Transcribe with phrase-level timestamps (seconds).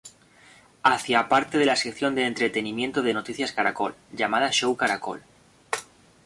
[0.81, 5.21] Hacia parte de la sección de entretenimiento de "Noticias Caracol", llamada "Show Caracol".